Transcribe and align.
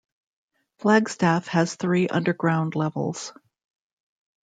Flagstaff 0.79 1.45
has 1.49 1.75
three 1.75 2.07
underground 2.07 2.73
levels. 2.73 3.33